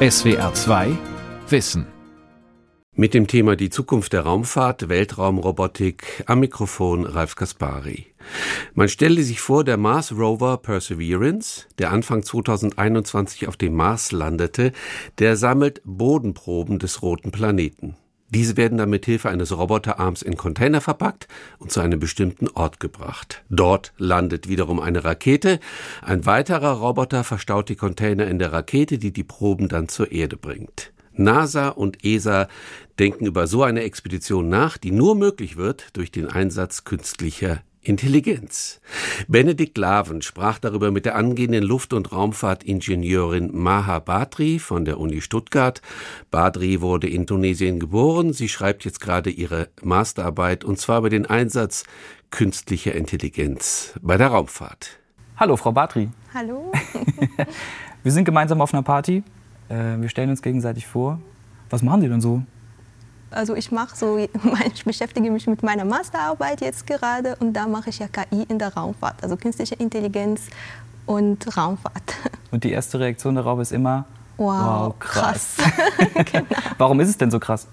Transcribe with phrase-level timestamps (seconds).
[0.00, 0.96] SWR 2
[1.48, 1.84] Wissen.
[2.94, 8.06] Mit dem Thema die Zukunft der Raumfahrt, Weltraumrobotik am Mikrofon Ralf Kaspari.
[8.74, 14.70] Man stelle sich vor, der Mars Rover Perseverance, der Anfang 2021 auf dem Mars landete,
[15.18, 17.96] der sammelt Bodenproben des roten Planeten.
[18.30, 22.78] Diese werden dann mit Hilfe eines Roboterarms in Container verpackt und zu einem bestimmten Ort
[22.78, 23.42] gebracht.
[23.48, 25.60] Dort landet wiederum eine Rakete.
[26.02, 30.36] Ein weiterer Roboter verstaut die Container in der Rakete, die die Proben dann zur Erde
[30.36, 30.92] bringt.
[31.14, 32.48] NASA und ESA
[32.98, 38.82] denken über so eine Expedition nach, die nur möglich wird durch den Einsatz künstlicher Intelligenz.
[39.28, 45.22] Benedikt Laven sprach darüber mit der angehenden Luft- und Raumfahrtingenieurin Maha Badri von der Uni
[45.22, 45.80] Stuttgart.
[46.30, 48.34] Badri wurde in Tunesien geboren.
[48.34, 51.84] Sie schreibt jetzt gerade ihre Masterarbeit und zwar über den Einsatz
[52.30, 54.98] künstlicher Intelligenz bei der Raumfahrt.
[55.38, 56.10] Hallo, Frau Badri.
[56.34, 56.70] Hallo.
[58.02, 59.22] wir sind gemeinsam auf einer Party.
[59.70, 61.22] Äh, wir stellen uns gegenseitig vor.
[61.70, 62.42] Was machen Sie denn so?
[63.30, 64.16] Also ich mache so,
[64.74, 68.58] ich beschäftige mich mit meiner Masterarbeit jetzt gerade und da mache ich ja KI in
[68.58, 70.48] der Raumfahrt, also künstliche Intelligenz
[71.06, 72.14] und Raumfahrt.
[72.50, 74.06] Und die erste Reaktion darauf ist immer,
[74.38, 75.56] wow, wow krass.
[75.58, 76.24] krass.
[76.32, 76.46] genau.
[76.78, 77.66] Warum ist es denn so krass?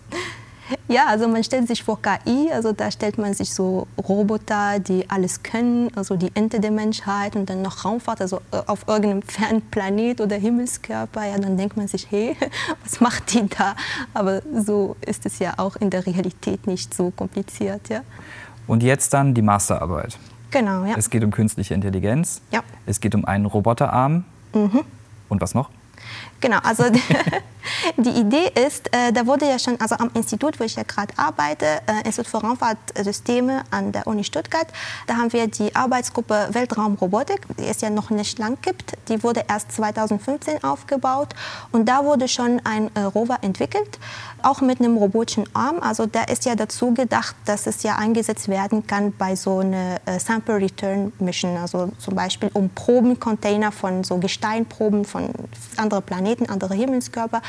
[0.87, 5.09] Ja, also man stellt sich vor KI, also da stellt man sich so Roboter, die
[5.09, 9.21] alles können, also die Ente der Menschheit und dann noch Raumfahrt, also äh, auf irgendeinem
[9.27, 11.25] fernen Planet oder Himmelskörper.
[11.25, 12.35] Ja, dann denkt man sich, hey,
[12.83, 13.75] was macht die da?
[14.13, 18.01] Aber so ist es ja auch in der Realität nicht so kompliziert, ja.
[18.67, 20.17] Und jetzt dann die Masterarbeit.
[20.51, 20.95] Genau, ja.
[20.97, 22.41] Es geht um künstliche Intelligenz.
[22.51, 22.61] Ja.
[22.85, 24.23] Es geht um einen Roboterarm.
[24.53, 24.81] Mhm.
[25.29, 25.69] Und was noch?
[26.41, 26.83] Genau, also
[27.97, 31.13] die Idee ist, äh, da wurde ja schon, also am Institut, wo ich ja gerade
[31.17, 34.67] arbeite, äh, Institut für Raumfahrtsysteme an der Uni Stuttgart,
[35.07, 38.93] da haben wir die Arbeitsgruppe Weltraumrobotik, die es ja noch nicht lang gibt.
[39.09, 41.29] Die wurde erst 2015 aufgebaut
[41.71, 43.99] und da wurde schon ein äh, Rover entwickelt,
[44.41, 45.79] auch mit einem robotischen Arm.
[45.81, 49.99] Also der ist ja dazu gedacht, dass es ja eingesetzt werden kann bei so einer
[50.05, 55.29] äh, Sample Return Mission, also zum Beispiel um Probencontainer von so Gesteinproben von
[55.77, 57.41] anderen Planeten, andere Himmelskörper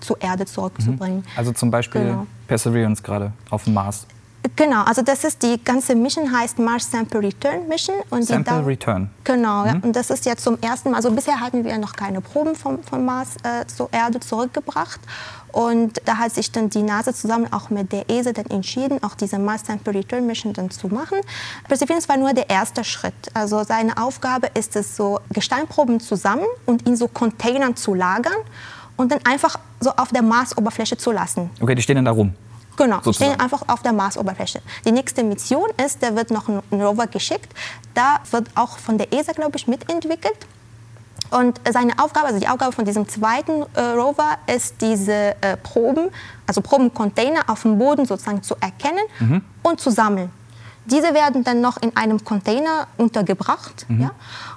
[0.00, 1.18] zur Erde zurückzubringen.
[1.18, 1.24] Mhm.
[1.36, 2.26] Also zum Beispiel genau.
[2.46, 4.06] Perseverance gerade auf dem Mars.
[4.56, 9.10] Genau, also das ist die ganze Mission heißt Mars Sample Return Mission und Sample Return.
[9.24, 9.66] Genau, mhm.
[9.66, 10.96] ja, und das ist ja zum ersten Mal.
[10.96, 15.00] Also bisher hatten wir noch keine Proben vom, vom Mars äh, zur Erde zurückgebracht
[15.52, 19.14] und da hat sich dann die NASA zusammen auch mit der ESA dann entschieden, auch
[19.14, 21.18] diese Mars Sample Return Mission dann zu machen.
[21.68, 23.14] Perseverance war nur der erste Schritt.
[23.34, 28.32] Also seine Aufgabe ist es so Gesteinproben zu sammeln und in so Containern zu lagern
[28.96, 31.50] und dann einfach so auf der Marsoberfläche zu lassen.
[31.60, 32.34] Okay, die stehen dann da rum.
[32.76, 33.32] Genau, sozusagen.
[33.32, 34.60] stehen einfach auf der Marsoberfläche.
[34.84, 37.52] Die nächste Mission ist, da wird noch ein Rover geschickt.
[37.94, 40.36] Da wird auch von der ESA, glaube ich, mitentwickelt.
[41.30, 46.10] Und seine Aufgabe, also die Aufgabe von diesem zweiten äh, Rover ist, diese äh, Proben,
[46.46, 49.42] also Probencontainer auf dem Boden sozusagen zu erkennen mhm.
[49.62, 50.30] und zu sammeln.
[50.86, 53.86] Diese werden dann noch in einem Container untergebracht.
[53.88, 54.00] Mhm.
[54.00, 54.10] Ja?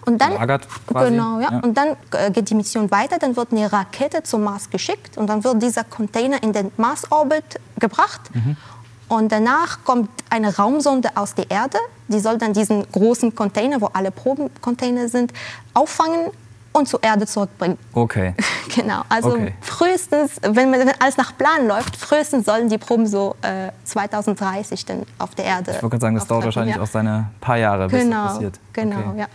[0.06, 1.12] Und dann, Lagert quasi.
[1.12, 1.52] Genau, ja.
[1.52, 1.60] ja.
[1.60, 3.20] Und dann äh, geht die Mission weiter.
[3.20, 7.60] Dann wird eine Rakete zum Mars geschickt und dann wird dieser Container in den Mars-Orbit
[7.78, 8.22] gebracht.
[8.34, 8.58] Mhm.
[9.10, 11.78] Und danach kommt eine Raumsonde aus der Erde.
[12.08, 15.34] Die soll dann diesen großen Container, wo alle Probencontainer sind,
[15.74, 16.32] auffangen
[16.74, 17.78] und zur Erde zurückbringen.
[17.94, 18.34] Okay.
[18.76, 19.04] genau.
[19.10, 19.54] Also okay.
[19.62, 25.04] frühestens, wenn, wenn alles nach Plan läuft, frühestens sollen die Proben so äh, 2030 dann
[25.20, 25.72] auf der Erde.
[25.72, 26.82] Ich wollte gerade sagen, das dauert wahrscheinlich ja.
[26.82, 28.60] auch seine paar Jahre, bis genau, das passiert.
[28.74, 29.20] Genau, okay.
[29.20, 29.28] ja.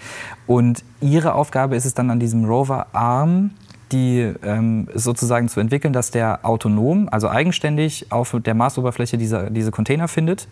[0.46, 3.52] Und Ihre Aufgabe ist es dann an diesem Rover-Arm,
[3.92, 9.70] die ähm, sozusagen zu entwickeln, dass der autonom, also eigenständig auf der Marsoberfläche diese, diese
[9.70, 10.48] Container findet,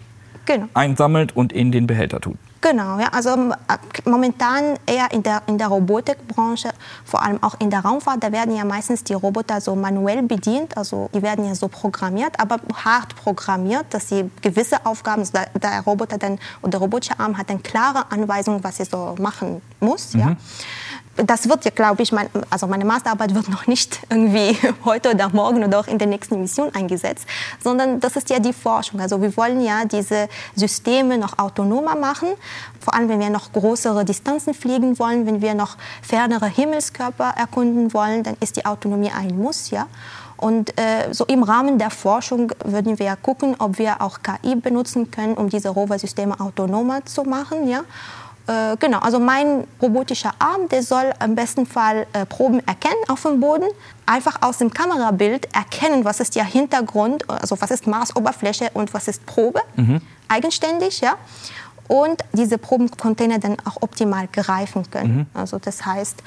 [0.47, 0.67] genau.
[0.75, 2.37] einsammelt und in den Behälter tut.
[2.63, 3.55] Genau, ja, also ähm,
[4.07, 6.71] momentan eher in der, in der Robotikbranche,
[7.05, 10.77] vor allem auch in der Raumfahrt, da werden ja meistens die Roboter so manuell bedient,
[10.77, 15.47] also die werden ja so programmiert, aber hart programmiert, dass sie gewisse Aufgaben, also der,
[15.61, 19.63] der Roboter dann oder der robotische Arm hat dann klare Anweisungen, was er so machen
[19.79, 20.15] muss.
[20.15, 20.21] Mhm.
[20.21, 20.37] Ja
[21.17, 25.29] das wird ja, glaube ich, mein, also meine Masterarbeit wird noch nicht irgendwie heute oder
[25.31, 27.27] morgen oder auch in der nächsten Mission eingesetzt,
[27.63, 29.01] sondern das ist ja die Forschung.
[29.01, 32.29] Also wir wollen ja diese Systeme noch autonomer machen,
[32.81, 37.93] vor allem wenn wir noch größere Distanzen fliegen wollen, wenn wir noch fernere Himmelskörper erkunden
[37.93, 39.87] wollen, dann ist die Autonomie ein Muss, ja.
[40.37, 45.11] Und äh, so im Rahmen der Forschung würden wir gucken, ob wir auch KI benutzen
[45.11, 47.85] können, um diese Rover-Systeme autonomer zu machen, ja.
[48.47, 53.23] Äh, genau, also mein robotischer Arm, der soll im besten Fall äh, Proben erkennen auf
[53.23, 53.67] dem Boden,
[54.07, 59.09] einfach aus dem Kamerabild erkennen, was ist der Hintergrund, also was ist Marsoberfläche und was
[59.09, 60.01] ist Probe, mhm.
[60.29, 61.15] eigenständig, ja.
[61.89, 65.17] Und diese Probencontainer dann auch optimal greifen können.
[65.17, 65.27] Mhm.
[65.35, 66.21] Also das heißt,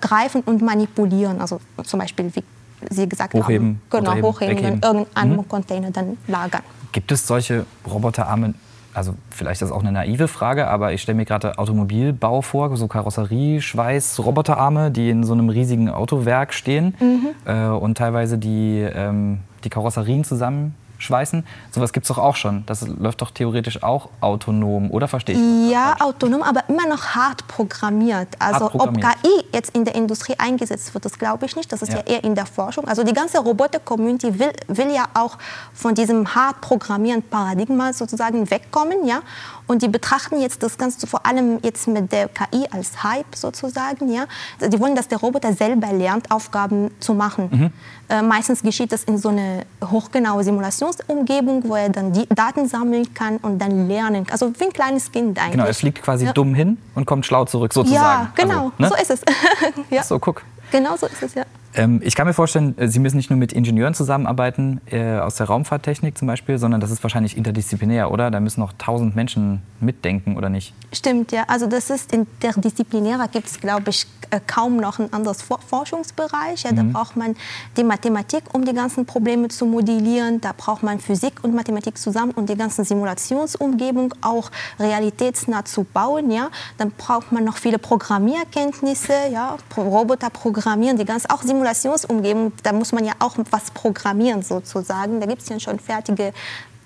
[0.00, 2.44] greifen und manipulieren, also zum Beispiel wie
[2.90, 4.04] Sie gesagt hochheben, haben.
[4.04, 4.74] Genau, hochheben wegheben.
[4.74, 5.48] und irgendeinem mhm.
[5.48, 6.62] Container dann lagern.
[6.92, 8.54] Gibt es solche Roboterarme
[8.98, 12.76] also vielleicht ist das auch eine naive Frage, aber ich stelle mir gerade Automobilbau vor,
[12.76, 17.28] so Karosserie, Schweiß, Roboterarme, die in so einem riesigen Autowerk stehen mhm.
[17.44, 21.46] äh, und teilweise die, ähm, die Karosserien zusammen schweißen.
[21.70, 22.64] Sowas gibt es doch auch schon.
[22.66, 25.70] Das läuft doch theoretisch auch autonom, oder verstehe ich?
[25.70, 28.28] Ja, autonom, aber immer noch hart programmiert.
[28.38, 29.06] Also hart programmiert.
[29.06, 31.72] ob KI jetzt in der Industrie eingesetzt wird, das glaube ich nicht.
[31.72, 31.98] Das ist ja.
[31.98, 32.04] ja.
[32.04, 32.86] eher in der Forschung.
[32.86, 35.38] Also die ganze Roboter-Community will, will ja auch
[35.72, 39.20] von diesem hart programmieren Paradigma sozusagen wegkommen, ja.
[39.68, 44.12] Und die betrachten jetzt das Ganze vor allem jetzt mit der KI als Hype sozusagen,
[44.12, 44.24] ja.
[44.60, 47.48] Die wollen, dass der Roboter selber lernt, Aufgaben zu machen.
[47.52, 47.72] Mhm.
[48.08, 53.12] Äh, meistens geschieht das in so einer hochgenaue Simulationsumgebung, wo er dann die Daten sammeln
[53.12, 54.26] kann und dann lernen.
[54.30, 55.52] Also wie ein kleines Kind eigentlich.
[55.52, 56.32] Genau, er fliegt quasi ja.
[56.32, 58.02] dumm hin und kommt schlau zurück sozusagen.
[58.02, 58.88] Ja, genau, also, ne?
[58.88, 59.20] so ist es.
[59.90, 60.02] ja.
[60.02, 60.42] So, guck.
[60.72, 61.44] Genau so ist es, ja.
[61.74, 65.36] Ähm, ich kann mir vorstellen, äh, Sie müssen nicht nur mit Ingenieuren zusammenarbeiten, äh, aus
[65.36, 68.30] der Raumfahrttechnik zum Beispiel, sondern das ist wahrscheinlich interdisziplinär, oder?
[68.30, 70.74] Da müssen noch tausend Menschen mitdenken, oder nicht?
[70.92, 71.44] Stimmt, ja.
[71.46, 76.62] Also das ist interdisziplinärer, gibt es, glaube ich, äh, kaum noch ein anderes Forschungsbereich.
[76.62, 76.92] Ja, da mhm.
[76.92, 77.36] braucht man
[77.76, 80.40] die Mathematik, um die ganzen Probleme zu modellieren.
[80.40, 84.50] Da braucht man Physik und Mathematik zusammen, um die ganzen Simulationsumgebung auch
[84.80, 86.30] realitätsnah zu bauen.
[86.30, 86.48] Ja.
[86.78, 92.72] Dann braucht man noch viele Programmierkenntnisse, ja, Roboter programmieren, die ganze auch Simulation Simulationsumgebung, da
[92.72, 95.20] muss man ja auch was programmieren sozusagen.
[95.20, 96.32] Da gibt es ja schon fertige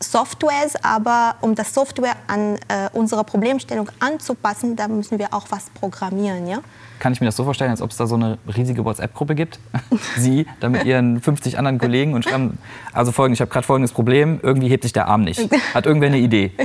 [0.00, 5.66] Softwares, aber um das Software an äh, unsere Problemstellung anzupassen, da müssen wir auch was
[5.70, 6.46] programmieren.
[6.46, 6.60] Ja?
[7.02, 9.58] Kann ich mir das so vorstellen, als ob es da so eine riesige WhatsApp-Gruppe gibt.
[10.16, 12.58] Sie dann mit Ihren 50 anderen Kollegen und schreiben,
[12.92, 15.40] also folgendes, ich habe gerade folgendes Problem, irgendwie hebt sich der Arm nicht.
[15.74, 16.52] Hat irgendwer eine Idee?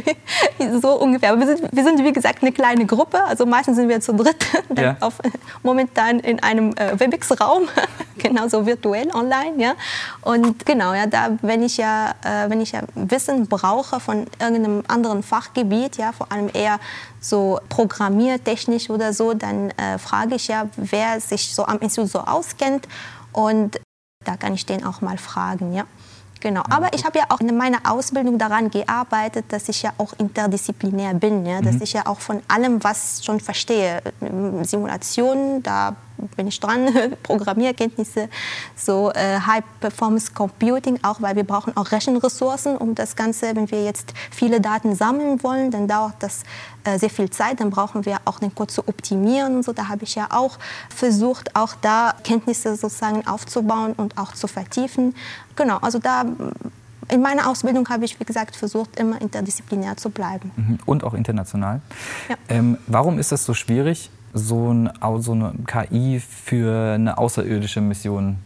[0.82, 1.32] So ungefähr.
[1.32, 3.24] Aber wir sind, wir sind, wie gesagt, eine kleine Gruppe.
[3.24, 4.46] Also meistens sind wir zu dritt
[4.78, 4.98] ja.
[5.00, 5.20] auf,
[5.64, 7.68] momentan in einem äh, Webex-Raum,
[8.18, 9.54] genauso virtuell online.
[9.58, 9.74] Ja.
[10.22, 14.84] Und genau, ja, da, wenn ich ja, äh, wenn ich ja Wissen brauche von irgendeinem
[14.88, 16.80] anderen Fachgebiet, ja, vor allem eher
[17.30, 22.20] so programmiertechnisch oder so, dann äh, frage ich ja, wer sich so am Institut so
[22.20, 22.88] auskennt
[23.32, 23.80] und
[24.26, 25.86] da kann ich den auch mal fragen, ja.
[26.40, 30.14] Genau, aber ich habe ja auch in meiner Ausbildung daran gearbeitet, dass ich ja auch
[30.18, 31.62] interdisziplinär bin, ja?
[31.62, 31.84] dass mhm.
[31.84, 34.02] ich ja auch von allem was schon verstehe.
[34.64, 35.96] Simulationen, da
[36.36, 36.88] bin ich dran,
[37.24, 38.30] Programmierkenntnisse,
[38.76, 43.84] so äh, High-Performance Computing, auch weil wir brauchen auch Rechenressourcen, um das Ganze, wenn wir
[43.84, 46.44] jetzt viele Daten sammeln wollen, dann dauert das
[46.84, 49.74] äh, sehr viel Zeit, dann brauchen wir auch den Code zu optimieren und so.
[49.74, 50.58] Da habe ich ja auch
[50.94, 55.16] versucht, auch da Kenntnisse sozusagen aufzubauen und auch zu vertiefen.
[55.58, 56.24] Genau, also da
[57.10, 60.52] in meiner Ausbildung habe ich, wie gesagt, versucht, immer interdisziplinär zu bleiben.
[60.56, 60.80] Mhm.
[60.86, 61.82] Und auch international.
[62.30, 62.36] Ja.
[62.50, 68.38] Ähm, warum ist das so schwierig, so, ein, so eine KI für eine außerirdische Mission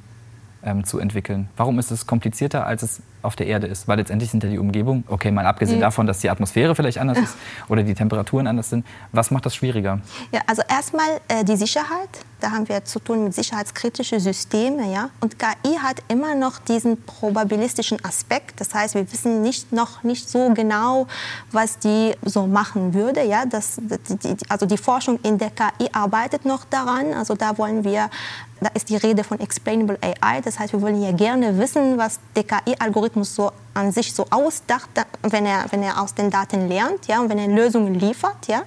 [0.63, 1.49] ähm, zu entwickeln?
[1.57, 3.87] Warum ist es komplizierter, als es auf der Erde ist?
[3.87, 5.81] Weil letztendlich sind ja die Umgebung, okay, mal abgesehen mhm.
[5.81, 7.37] davon, dass die Atmosphäre vielleicht anders ist
[7.69, 9.99] oder die Temperaturen anders sind, was macht das schwieriger?
[10.31, 12.09] Ja, also erstmal äh, die Sicherheit.
[12.41, 14.91] Da haben wir zu tun mit sicherheitskritischen Systemen.
[14.91, 15.11] Ja?
[15.19, 18.59] Und KI hat immer noch diesen probabilistischen Aspekt.
[18.59, 21.05] Das heißt, wir wissen nicht, noch nicht so genau,
[21.51, 23.23] was die so machen würde.
[23.23, 23.45] Ja?
[23.45, 27.13] Das, die, also die Forschung in der KI arbeitet noch daran.
[27.13, 28.09] Also da wollen wir
[28.61, 30.39] da ist die Rede von Explainable AI.
[30.41, 34.89] Das heißt, wir wollen ja gerne wissen, was der KI-Algorithmus so an sich so ausdacht,
[35.23, 38.47] wenn er, wenn er aus den Daten lernt ja, und wenn er Lösungen liefert.
[38.47, 38.61] Ja.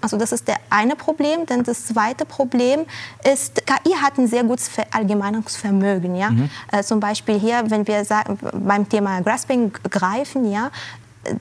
[0.00, 1.46] Also das ist der eine Problem.
[1.46, 2.80] Denn das zweite Problem
[3.22, 6.16] ist, KI hat ein sehr gutes Verallgemeinungsvermögen.
[6.16, 6.30] Ja.
[6.30, 6.50] Mhm.
[6.72, 10.70] Äh, zum Beispiel hier, wenn wir sagen, beim Thema Grasping greifen, ja,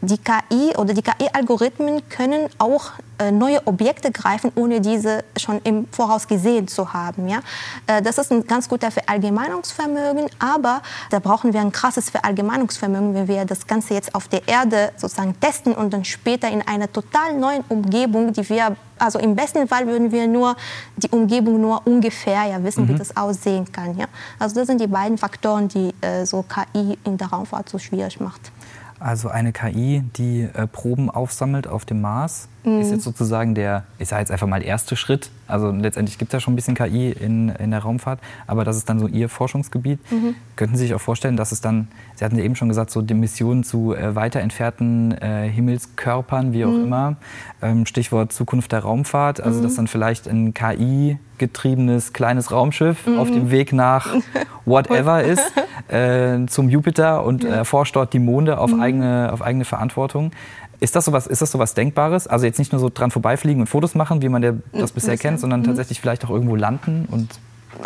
[0.01, 5.88] die KI oder die KI-Algorithmen können auch äh, neue Objekte greifen, ohne diese schon im
[5.91, 7.27] Voraus gesehen zu haben.
[7.27, 7.39] Ja?
[7.88, 13.27] Äh, das ist ein ganz guter Verallgemeinungsvermögen, aber da brauchen wir ein krasses Verallgemeinungsvermögen, wenn
[13.27, 17.36] wir das Ganze jetzt auf der Erde sozusagen testen und dann später in einer total
[17.36, 20.56] neuen Umgebung, die wir also im besten Fall würden wir nur
[20.96, 22.89] die Umgebung nur ungefähr ja wissen, mhm.
[22.89, 23.98] wie das aussehen kann.
[23.98, 24.06] Ja?
[24.39, 28.20] Also das sind die beiden Faktoren, die äh, so KI in der Raumfahrt so schwierig
[28.20, 28.51] macht.
[29.00, 32.82] Also eine KI, die äh, Proben aufsammelt auf dem Mars, mhm.
[32.82, 35.30] ist jetzt sozusagen der, ich sage jetzt einfach mal, erste Schritt.
[35.48, 38.76] Also letztendlich gibt es ja schon ein bisschen KI in, in der Raumfahrt, aber das
[38.76, 40.00] ist dann so Ihr Forschungsgebiet.
[40.12, 40.36] Mhm.
[40.56, 43.02] Könnten Sie sich auch vorstellen, dass es dann, Sie hatten ja eben schon gesagt, so
[43.02, 46.84] die Missionen zu äh, weiter entfernten äh, Himmelskörpern, wie auch mhm.
[46.84, 47.16] immer,
[47.62, 49.78] ähm, Stichwort Zukunft der Raumfahrt, also dass mhm.
[49.78, 53.20] dann vielleicht ein KI getriebenes kleines Raumschiff mhm.
[53.20, 54.16] auf dem Weg nach
[54.66, 55.52] whatever ist
[55.88, 58.82] äh, zum Jupiter und erforscht dort die Monde auf, mhm.
[58.82, 60.32] eigene, auf eigene Verantwortung.
[60.80, 62.28] Ist das, sowas, ist das sowas Denkbares?
[62.28, 65.40] Also jetzt nicht nur so dran vorbeifliegen und Fotos machen, wie man das bisher kennt,
[65.40, 65.66] sondern mhm.
[65.66, 67.40] tatsächlich vielleicht auch irgendwo landen und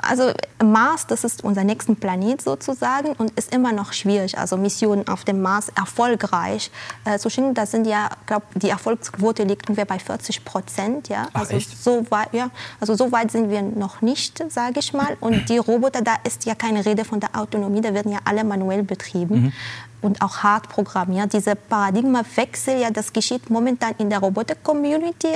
[0.04, 0.32] Also
[0.64, 4.38] Mars, das ist unser nächster Planet sozusagen und ist immer noch schwierig.
[4.38, 6.72] Also Missionen auf dem Mars erfolgreich
[7.06, 11.10] äh, zu schicken, da sind ja, glaube die Erfolgsquote liegt ungefähr bei 40 Prozent.
[11.10, 11.28] Ja?
[11.34, 11.84] Ach, also echt?
[11.84, 15.18] so weit, ja, also so weit sind wir noch nicht, sage ich mal.
[15.20, 18.44] Und die Roboter, da ist ja keine Rede von der Autonomie, da werden ja alle
[18.44, 19.54] manuell betrieben.
[20.01, 21.34] Und auch hart programmiert.
[21.34, 25.27] Dieser Paradigmawechsel, ja, das geschieht momentan in der Roboter-Community.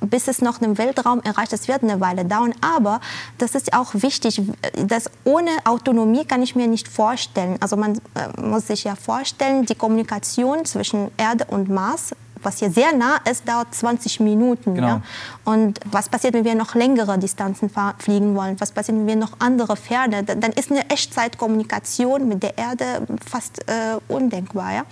[0.00, 2.54] Bis es noch den Weltraum erreicht, das wird eine Weile dauern.
[2.60, 3.00] Aber
[3.38, 4.40] das ist auch wichtig,
[4.76, 7.56] dass ohne Autonomie kann ich mir nicht vorstellen.
[7.60, 12.70] Also man äh, muss sich ja vorstellen, die Kommunikation zwischen Erde und Mars was hier
[12.70, 14.74] sehr nah ist, dauert 20 Minuten.
[14.74, 14.86] Genau.
[14.86, 15.02] Ja?
[15.44, 18.60] Und was passiert, wenn wir noch längere Distanzen fliegen wollen?
[18.60, 20.22] Was passiert, wenn wir noch andere Ferne?
[20.24, 24.72] Da- Dann ist eine Echtzeitkommunikation mit der Erde fast äh, undenkbar.
[24.74, 24.82] Ja?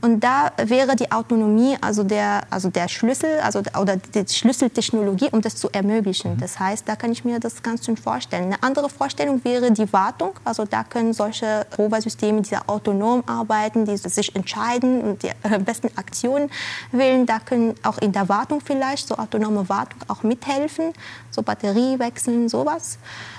[0.00, 5.40] Und da wäre die Autonomie also der, also der Schlüssel also, oder die Schlüsseltechnologie, um
[5.40, 6.36] das zu ermöglichen.
[6.38, 8.44] Das heißt, da kann ich mir das ganz schön vorstellen.
[8.46, 10.32] Eine andere Vorstellung wäre die Wartung.
[10.44, 15.88] Also da können solche Rover-Systeme, die autonom arbeiten, die sich entscheiden und die äh, besten
[15.96, 16.50] Aktionen
[16.92, 17.26] wählen.
[17.26, 20.92] Da können auch in der Wartung vielleicht, so autonome Wartung auch mithelfen,
[21.30, 22.98] so Batterie wechseln, sowas.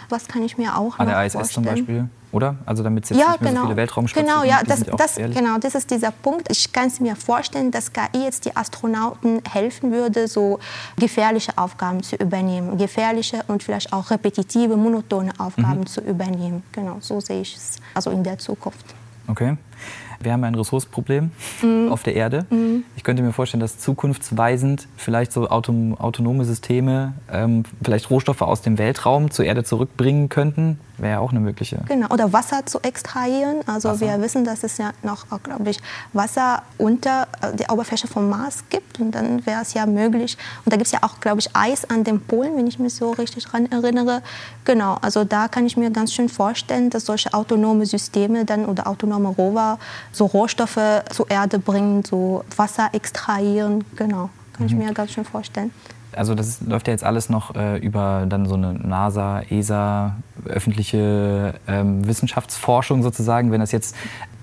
[0.10, 1.66] Was kann ich mir auch An der ISS zum vorstellen?
[1.66, 2.56] Beispiel, oder?
[2.66, 3.62] Also damit es jetzt Ja, nicht genau.
[3.62, 6.50] so viele Weltraumstöpsel genau, ja, das, das, genau, das ist dieser Punkt.
[6.50, 10.60] Ich kann es mir vorstellen, dass KI jetzt die Astronauten helfen würde, so
[10.98, 15.88] gefährliche Aufgaben zu übernehmen, gefährliche und vielleicht auch repetitive, monotone Aufgaben Mhm.
[15.88, 16.64] zu übernehmen.
[16.72, 17.76] Genau, so sehe ich es.
[17.94, 18.86] Also in der Zukunft.
[19.28, 19.58] Okay.
[20.20, 21.32] Wir haben ein Ressourcenproblem
[21.62, 21.92] Mhm.
[21.92, 22.46] auf der Erde.
[22.96, 28.78] Ich könnte mir vorstellen, dass zukunftsweisend vielleicht so autonome Systeme ähm, vielleicht Rohstoffe aus dem
[28.78, 30.80] Weltraum zur Erde zurückbringen könnten.
[30.98, 31.80] Wäre ja auch eine mögliche.
[31.88, 33.58] Genau, oder Wasser zu extrahieren.
[33.68, 34.02] Also Wasser.
[34.02, 35.80] wir wissen, dass es ja noch, glaube ich,
[36.14, 39.00] Wasser unter äh, der Oberfläche vom Mars gibt.
[39.00, 40.38] Und dann wäre es ja möglich.
[40.66, 42.96] Und da gibt es ja auch, glaube ich, Eis an den Polen, wenn ich mich
[42.96, 44.24] so richtig daran erinnere.
[44.66, 48.88] Genau, also da kann ich mir ganz schön vorstellen, dass solche autonome Systeme dann oder
[48.88, 49.78] autonome Rover
[50.12, 53.86] so Rohstoffe zur Erde bringen, so Wasser extrahieren.
[53.96, 55.72] Genau, kann ich mir ganz schön vorstellen.
[56.18, 60.16] Also das ist, läuft ja jetzt alles noch äh, über dann so eine NASA, ESA,
[60.46, 63.52] öffentliche ähm, Wissenschaftsforschung sozusagen.
[63.52, 63.96] Wenn das jetzt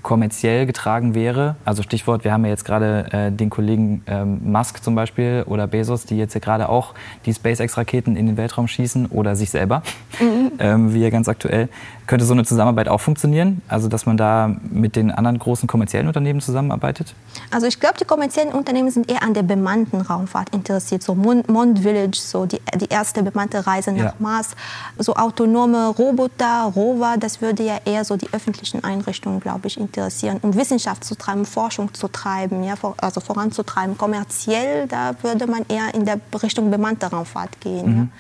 [0.04, 4.84] kommerziell getragen wäre, also Stichwort, wir haben ja jetzt gerade äh, den Kollegen ähm, Musk
[4.84, 6.94] zum Beispiel oder Bezos, die jetzt ja gerade auch
[7.26, 9.82] die SpaceX-Raketen in den Weltraum schießen oder sich selber,
[10.58, 11.68] ähm, wie ja ganz aktuell.
[12.06, 13.62] Könnte so eine Zusammenarbeit auch funktionieren?
[13.66, 17.14] Also dass man da mit den anderen großen kommerziellen Unternehmen zusammenarbeitet?
[17.50, 21.02] Also ich glaube, die kommerziellen Unternehmen sind eher an der bemannten Raumfahrt interessiert.
[21.02, 24.14] So Mond, Mond Village, so die, die erste bemannte Reise nach Ja.
[24.18, 24.50] Mars.
[24.99, 30.38] So autonome Roboter, Rover, das würde ja eher so die öffentlichen Einrichtungen, glaube ich, interessieren.
[30.42, 33.96] Um Wissenschaft zu treiben, Forschung zu treiben, ja, also voranzutreiben.
[33.96, 38.11] Kommerziell, da würde man eher in der Richtung bemannte Raumfahrt gehen.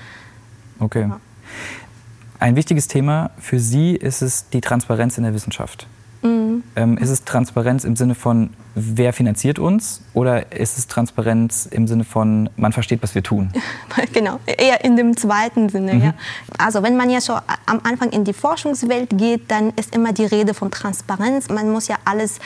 [0.80, 0.84] Ja.
[0.86, 1.10] Okay.
[2.44, 5.86] Ein wichtiges Thema für Sie ist es die Transparenz in der Wissenschaft.
[6.22, 10.02] Ähm, ist es Transparenz im Sinne von, wer finanziert uns?
[10.12, 13.50] Oder ist es Transparenz im Sinne von, man versteht, was wir tun?
[14.12, 15.96] Genau, eher in dem zweiten Sinne.
[15.96, 16.14] Ja.
[16.58, 20.26] Also wenn man ja schon am Anfang in die Forschungswelt geht, dann ist immer die
[20.26, 21.48] Rede von Transparenz.
[21.48, 22.40] Man muss ja alles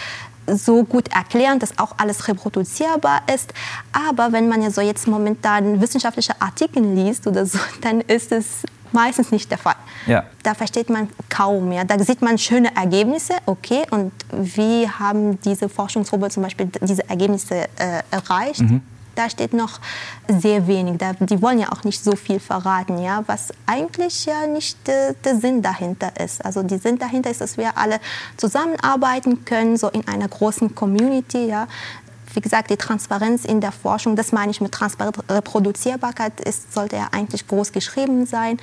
[0.47, 3.53] so gut erklären, dass auch alles reproduzierbar ist.
[3.93, 8.63] Aber wenn man ja so jetzt momentan wissenschaftliche Artikel liest oder so, dann ist es
[8.93, 9.77] meistens nicht der Fall.
[10.07, 10.25] Ja.
[10.43, 11.85] Da versteht man kaum mehr.
[11.85, 17.69] Da sieht man schöne Ergebnisse, okay, und wie haben diese Forschungsgruppe zum Beispiel diese Ergebnisse
[17.79, 18.63] äh, erreicht?
[19.19, 19.81] Da steht noch
[20.29, 20.99] sehr wenig.
[20.99, 25.13] Da, die wollen ja auch nicht so viel verraten, ja, was eigentlich ja nicht äh,
[25.25, 26.45] der Sinn dahinter ist.
[26.45, 27.99] Also der Sinn dahinter ist, dass wir alle
[28.37, 31.67] zusammenarbeiten können, so in einer großen Community, ja.
[32.35, 36.97] Wie gesagt, die Transparenz in der Forschung, das meine ich mit Transparenz, Reproduzierbarkeit, ist, sollte
[36.97, 38.59] ja eigentlich groß geschrieben sein.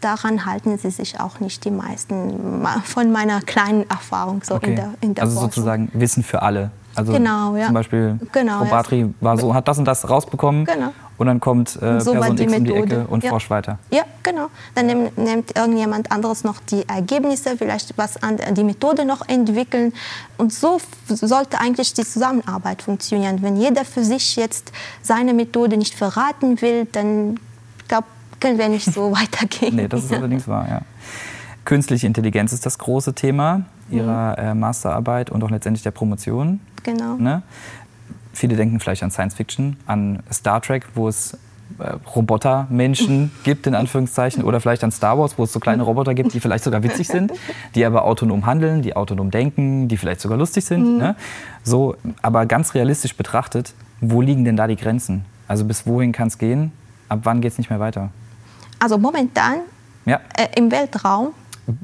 [0.00, 4.94] Daran halten sie sich auch nicht die meisten, von meiner kleinen Erfahrung so in der,
[5.00, 5.52] in der also Forschung.
[5.52, 6.70] sozusagen Wissen für alle.
[6.96, 7.66] Also Genau, ja.
[7.66, 8.70] zum Beispiel Genau, Frau ja.
[8.70, 10.92] Bartri war so, hat das und das rausbekommen Genau.
[11.18, 12.72] und dann kommt äh, so Person die X um die.
[12.74, 13.30] Ecke und Ja.
[13.30, 13.78] forscht weiter.
[13.90, 14.46] Ja, genau.
[14.74, 19.92] Dann nimmt, nimmt irgendjemand anderes noch die Ergebnisse, vielleicht was an die Methode noch entwickeln.
[20.38, 23.42] Und so sollte eigentlich die Zusammenarbeit funktionieren.
[23.42, 24.72] Wenn jeder für sich jetzt
[25.02, 27.38] seine Methode nicht verraten will, dann
[27.88, 28.04] glaub,
[28.40, 29.76] können wir nicht so weitergehen.
[29.76, 30.18] Nee, das ist Ja.
[30.18, 30.80] allerdings wahr, ja.
[31.64, 36.60] Künstliche Intelligenz ist das große Thema Ihrer äh, Masterarbeit und auch letztendlich der Promotion.
[36.82, 37.16] Genau.
[37.16, 37.42] Ne?
[38.32, 41.34] Viele denken vielleicht an Science Fiction, an Star Trek, wo es
[41.78, 46.14] äh, Robotermenschen gibt, in Anführungszeichen, oder vielleicht an Star Wars, wo es so kleine Roboter
[46.14, 47.32] gibt, die vielleicht sogar witzig sind,
[47.74, 50.98] die aber autonom handeln, die autonom denken, die vielleicht sogar lustig sind.
[50.98, 51.16] Ne?
[51.62, 55.24] So, aber ganz realistisch betrachtet, wo liegen denn da die Grenzen?
[55.48, 56.72] Also bis wohin kann es gehen?
[57.08, 58.10] Ab wann geht es nicht mehr weiter?
[58.78, 59.60] Also momentan
[60.04, 60.20] Ja.
[60.36, 61.28] Äh, Im Weltraum.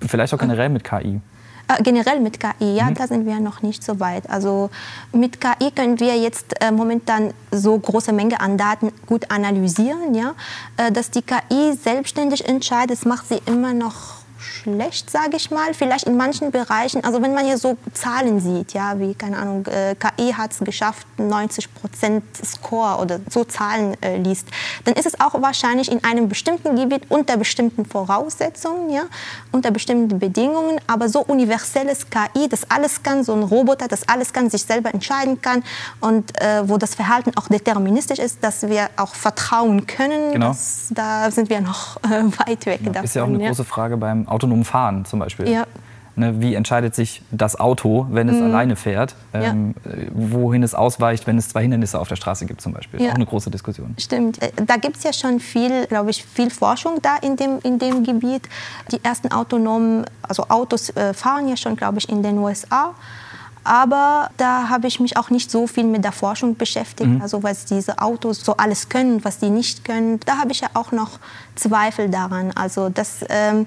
[0.07, 1.21] Vielleicht auch generell mit KI.
[1.69, 2.95] Äh, generell mit KI, ja, mhm.
[2.95, 4.29] da sind wir noch nicht so weit.
[4.29, 4.71] Also
[5.13, 10.35] mit KI können wir jetzt äh, momentan so große Menge an Daten gut analysieren, ja.
[10.77, 14.22] Äh, dass die KI selbstständig entscheidet, das macht sie immer noch
[14.63, 15.75] schlecht, sage ich mal.
[15.75, 19.67] Vielleicht in manchen Bereichen, also wenn man hier so Zahlen sieht, ja, wie, keine Ahnung,
[19.67, 24.49] äh, KI hat es geschafft, 90% Score oder so Zahlen äh, liest,
[24.85, 29.03] dann ist es auch wahrscheinlich in einem bestimmten Gebiet unter bestimmten Voraussetzungen, ja,
[29.51, 34.33] unter bestimmten Bedingungen, aber so universelles KI, das alles kann, so ein Roboter, das alles
[34.33, 35.63] kann, sich selber entscheiden kann
[36.01, 40.49] und äh, wo das Verhalten auch deterministisch ist, dass wir auch vertrauen können, genau.
[40.49, 43.05] das, da sind wir noch äh, weit weg ja, davon.
[43.05, 43.49] Ist ja auch eine ja.
[43.49, 45.49] große Frage beim autonomen Fahren zum Beispiel.
[45.49, 45.65] Ja.
[46.15, 48.43] Ne, wie entscheidet sich das Auto, wenn es Mhm.
[48.45, 49.15] alleine fährt?
[49.33, 53.01] Ähm, äh, Wohin es ausweicht, wenn es zwei Hindernisse auf der Straße gibt zum Beispiel?
[53.01, 53.13] Ja.
[53.13, 53.95] Auch eine große Diskussion.
[53.99, 54.43] Stimmt.
[54.43, 57.79] Äh, Da gibt es ja schon viel, glaube ich, viel Forschung da in dem, in
[57.79, 58.43] dem Gebiet.
[58.91, 62.95] Die ersten autonomen, also Autos äh, fahren ja schon, glaube ich, in den USA.
[63.65, 67.65] Aber da habe ich mich auch nicht so viel mit der Forschung beschäftigt, also was
[67.65, 70.19] diese Autos so alles können, was die nicht können.
[70.27, 71.21] Da habe ich ja auch noch
[71.55, 72.51] Zweifel daran.
[72.57, 73.67] Also dass, ähm,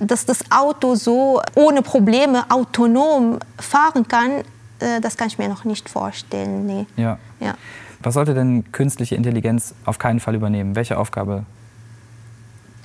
[0.00, 4.40] dass das Auto so ohne Probleme autonom fahren kann,
[4.80, 6.66] äh, das kann ich mir noch nicht vorstellen.
[6.66, 6.86] Nee.
[6.96, 7.18] Ja.
[7.38, 7.54] Ja.
[8.02, 10.74] Was sollte denn künstliche Intelligenz auf keinen Fall übernehmen?
[10.74, 11.44] Welche Aufgabe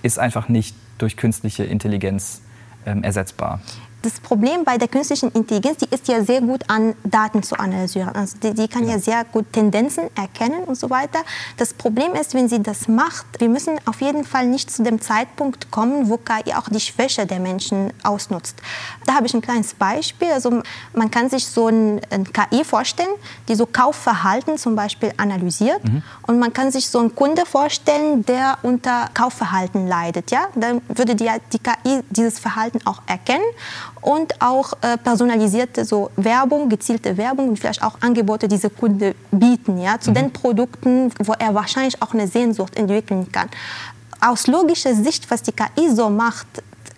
[0.03, 2.41] ist einfach nicht durch künstliche Intelligenz
[2.85, 3.61] ähm, ersetzbar?
[4.05, 8.09] Das Problem bei der künstlichen Intelligenz, die ist ja sehr gut an Daten zu analysieren.
[8.09, 11.19] Also die, die kann ja sehr gut Tendenzen erkennen und so weiter.
[11.57, 15.01] Das Problem ist, wenn sie das macht, wir müssen auf jeden Fall nicht zu dem
[15.01, 18.57] Zeitpunkt kommen, wo KI auch die Schwäche der Menschen ausnutzt.
[19.07, 20.31] Da habe ich ein kleines Beispiel.
[20.31, 20.61] Also
[20.93, 23.09] man kann sich so ein, ein KI vorstellen,
[23.47, 25.81] die so Kaufverhalten zum Beispiel analysiert.
[26.27, 30.29] Und man kann sich so einen Kunde vorstellen, der unter Kaufverhalten leidet.
[30.29, 30.47] Ja?
[30.53, 33.43] Dann würde die, die KI dieses Verhalten auch erkennen
[34.05, 39.81] und auch äh, personalisierte so Werbung, gezielte Werbung und vielleicht auch Angebote diese Kunde bieten,
[39.81, 43.49] ja, zu den Produkten, wo er wahrscheinlich auch eine Sehnsucht entwickeln kann.
[44.21, 46.45] Aus logischer Sicht, was die KI so macht,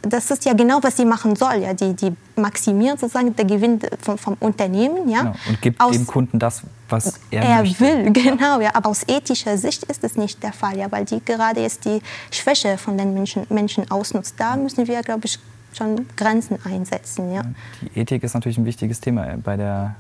[0.02, 1.56] das ist ja genau, was sie machen soll.
[1.56, 1.74] Ja.
[1.74, 5.10] Die, die maximiert sozusagen den Gewinn vom, vom Unternehmen.
[5.10, 5.22] Ja.
[5.22, 5.36] Genau.
[5.48, 7.80] Und gibt Aus, dem Kunden das, was er, er möchte.
[7.80, 8.72] will, genau, ja.
[8.74, 12.02] Aber aus ethischer Sicht ist es nicht der Fall, ja, weil die gerade jetzt die
[12.32, 14.36] Schwäche von den Menschen, Menschen ausnutzt.
[14.38, 15.40] Da müssen wir, glaube ich,
[15.74, 17.44] schon Grenzen einsetzen, ja.
[17.82, 19.96] Die Ethik ist natürlich ein wichtiges Thema bei der,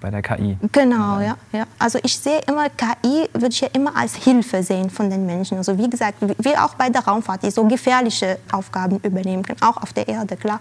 [0.00, 0.58] bei der KI.
[0.72, 1.66] Genau, ja, ja.
[1.78, 5.56] Also ich sehe immer KI würde ich ja immer als Hilfe sehen von den Menschen.
[5.56, 9.78] Also wie gesagt, wie auch bei der Raumfahrt, die so gefährliche Aufgaben übernehmen können, auch
[9.78, 10.60] auf der Erde, klar.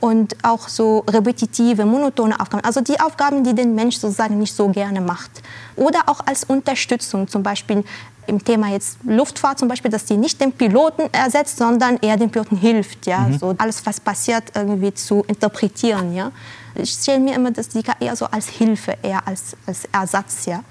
[0.00, 2.64] Und auch so repetitive, monotone Aufgaben.
[2.64, 5.42] Also die Aufgaben, die den Mensch sozusagen nicht so gerne macht.
[5.74, 7.84] Oder auch als Unterstützung, zum Beispiel
[8.28, 12.30] im Thema jetzt Luftfahrt zum Beispiel, dass die nicht den Piloten ersetzt, sondern eher den
[12.30, 16.30] Piloten hilft, ja, so alles was passiert irgendwie zu interpretieren, ja.
[16.78, 20.62] Ich stelle mir immer das die eher so als Hilfe, eher als, als Ersatz, ja.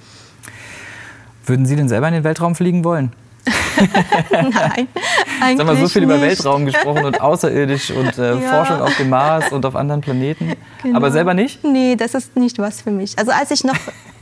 [1.46, 3.12] Würden Sie denn selber in den Weltraum fliegen wollen?
[4.32, 4.88] Nein, eigentlich
[5.52, 6.24] Jetzt haben wir so viel über nicht.
[6.44, 8.50] Weltraum gesprochen und außerirdisch und äh, Ja.
[8.52, 10.54] Forschung auf dem Mars und auf anderen Planeten.
[10.84, 10.98] Genau.
[10.98, 11.64] Aber selber nicht?
[11.64, 13.18] Nee, das ist nicht was für mich.
[13.18, 13.78] Also als ich noch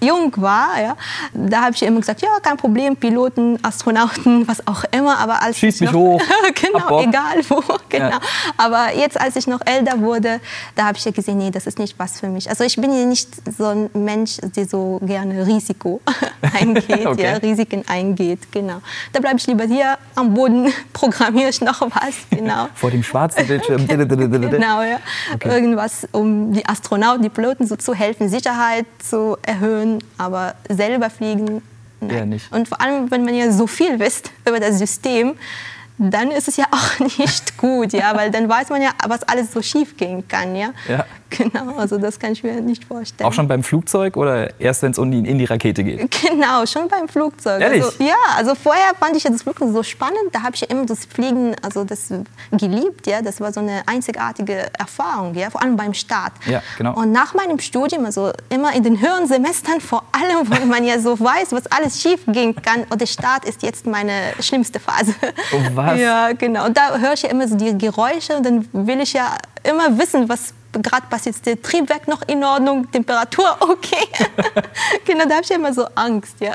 [0.06, 0.96] jung war, ja,
[1.34, 5.18] da habe ich immer gesagt, ja, kein Problem, Piloten, Astronauten, was auch immer.
[5.20, 6.22] Aber als Schieß ich mich noch, hoch,
[6.56, 8.10] genau, egal wo, genau.
[8.10, 8.20] Ja.
[8.58, 10.40] Aber jetzt, als ich noch älter wurde,
[10.76, 12.50] da habe ich ja gesehen, nee, das ist nicht was für mich.
[12.50, 16.02] Also ich bin ja nicht so ein Mensch, der so gerne Risiko
[16.60, 17.24] eingeht, Okay.
[17.24, 18.82] ja, Risiken eingeht, genau.
[19.14, 22.68] Da bleibe ich lieber hier am Boden, programmiere ich noch was, genau.
[22.76, 23.88] Vor dem schwarzen Bildschirm.
[23.88, 25.00] Genau, ja.
[25.44, 31.62] Irgendwas, um die Astronauten, die Piloten so zu helfen, Sicherheit zu erhöhen, aber selber fliegen,
[32.02, 32.10] nein.
[32.10, 32.52] Eher nicht.
[32.52, 35.36] Und vor allem, wenn man ja so viel wisst über das System,
[35.98, 39.52] dann ist es ja auch nicht gut, ja, weil dann weiß man ja, was alles
[39.52, 40.70] so schief gehen kann, ja.
[40.88, 41.06] Ja.
[41.46, 43.28] Genau, also das kann ich mir nicht vorstellen.
[43.28, 46.16] Auch schon beim Flugzeug oder erst, wenn es in die, in die Rakete geht?
[46.26, 47.62] Genau, schon beim Flugzeug.
[47.62, 47.84] Ehrlich?
[47.84, 50.18] Also, ja, also vorher fand ich ja das Flugzeug so spannend.
[50.32, 52.12] Da habe ich ja immer das Fliegen, also das
[52.52, 53.08] geliebt.
[53.08, 56.34] Ja, das war so eine einzigartige Erfahrung, ja, vor allem beim Start.
[56.48, 56.96] Ja, genau.
[56.96, 61.00] Und nach meinem Studium, also immer in den höheren Semestern, vor allem, wo man ja
[61.00, 62.86] so weiß, was alles schief gehen kann.
[62.90, 65.14] Und der Start ist jetzt meine schlimmste Phase.
[65.54, 66.00] Oh, was?
[66.00, 66.66] Ja, genau.
[66.66, 69.98] Und da höre ich ja immer so die Geräusche und dann will ich ja immer
[69.98, 71.46] wissen, was gerade passiert.
[71.46, 72.90] Der Triebwerk noch in Ordnung?
[72.92, 74.08] Temperatur okay?
[75.06, 76.54] genau, da habe ich ja immer so Angst, ja.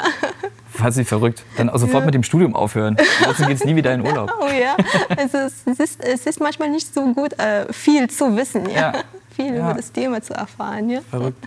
[0.78, 1.42] Was sie verrückt.
[1.56, 2.96] Dann sofort mit dem Studium aufhören.
[3.20, 4.32] Ansonsten geht es nie wieder in Urlaub.
[4.40, 4.76] Oh ja,
[5.16, 8.92] also es ist, es ist manchmal nicht so gut, äh, viel zu wissen, ja.
[8.92, 8.92] Ja.
[9.36, 9.70] Viel Ja.
[9.70, 11.00] über das Thema zu erfahren, ja.
[11.08, 11.46] Verrückt.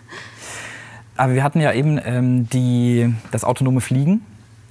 [1.17, 4.25] Aber wir hatten ja eben ähm, die, das autonome Fliegen.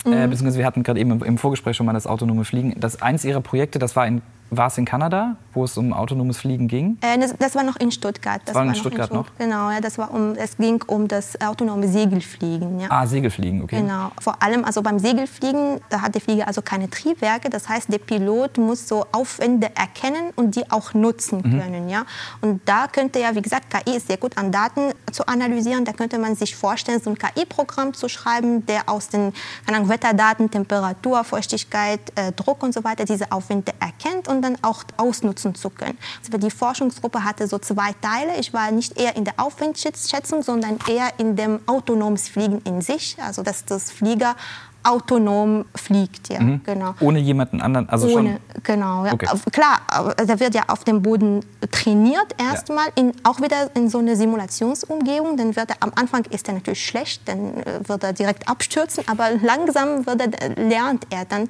[0.04, 0.12] Mhm.
[0.12, 2.74] Äh, beziehungsweise wir hatten gerade eben im, im Vorgespräch schon mal das autonome Fliegen.
[2.80, 6.38] Das eins ihrer Projekte, das war ein war es in Kanada, wo es um autonomes
[6.38, 6.98] Fliegen ging?
[7.00, 8.42] Äh, das, das, war noch in Stuttgart.
[8.44, 9.26] Das war, in Stuttgart noch?
[9.26, 9.38] noch?
[9.38, 12.78] Genau, ja, das war um, es ging um das autonome Segelfliegen.
[12.78, 12.88] Ja.
[12.90, 13.80] Ah, Segelfliegen, okay.
[13.80, 14.12] Genau.
[14.20, 17.48] Vor allem also beim Segelfliegen, da hat der Flieger also keine Triebwerke.
[17.48, 21.60] Das heißt, der Pilot muss so Aufwände erkennen und die auch nutzen mhm.
[21.60, 21.88] können.
[21.88, 22.04] Ja.
[22.42, 25.86] Und da könnte ja, wie gesagt, KI ist sehr gut an Daten zu analysieren.
[25.86, 29.32] Da könnte man sich vorstellen, so ein KI-Programm zu schreiben, der aus den
[29.66, 34.84] Ahnung, Wetterdaten, Temperatur, Feuchtigkeit, äh, Druck und so weiter diese Aufwände erkennt und dann auch
[34.96, 35.98] ausnutzen zu können.
[36.18, 38.38] Also die Forschungsgruppe hatte so zwei Teile.
[38.38, 43.16] Ich war nicht eher in der Aufwandschätzung, sondern eher in dem autonomes Fliegen in sich,
[43.20, 44.36] also dass das Flieger
[44.82, 46.60] autonom fliegt, ja, mhm.
[46.64, 46.94] genau.
[47.00, 48.62] Ohne jemanden anderen, also Ohne, schon?
[48.62, 49.12] genau, ja.
[49.12, 49.26] Okay.
[49.50, 49.80] Klar,
[50.16, 53.10] da wird ja auf dem Boden trainiert erstmal, ja.
[53.24, 55.36] auch wieder in so einer Simulationsumgebung.
[55.36, 59.04] Dann wird er, am Anfang ist er natürlich schlecht, dann äh, wird er direkt abstürzen,
[59.06, 61.48] aber langsam wird er, lernt er dann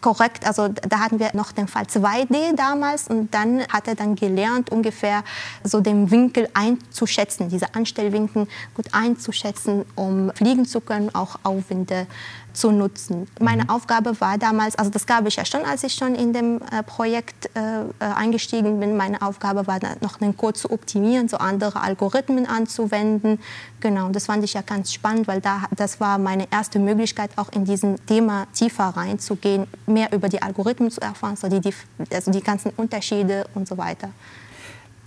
[0.00, 4.16] korrekt, also da hatten wir noch den Fall 2D damals und dann hat er dann
[4.16, 5.22] gelernt, ungefähr
[5.62, 12.06] so den Winkel einzuschätzen, diese Anstellwinkel gut einzuschätzen, um fliegen zu können, auch Aufwinde
[12.52, 13.26] zu nutzen.
[13.40, 13.70] Meine mhm.
[13.70, 16.82] Aufgabe war damals, also das gab ich ja schon, als ich schon in dem äh,
[16.82, 21.36] Projekt äh, äh eingestiegen bin, meine Aufgabe war dann noch den Code zu optimieren, so
[21.38, 23.38] andere Algorithmen anzuwenden.
[23.80, 27.50] Genau, das fand ich ja ganz spannend, weil da, das war meine erste Möglichkeit, auch
[27.52, 31.74] in diesem Thema tiefer reinzugehen, mehr über die Algorithmen zu erfahren, so die, die,
[32.12, 34.10] also die ganzen Unterschiede und so weiter.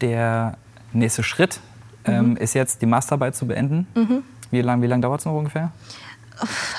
[0.02, 0.58] Der
[0.92, 1.60] nächste Schritt
[2.06, 2.38] ähm, mhm.
[2.38, 3.88] ist jetzt, die Masterarbeit zu beenden.
[3.96, 4.24] Mhm.
[4.52, 5.72] Wie lange wie lang dauert es noch ungefähr?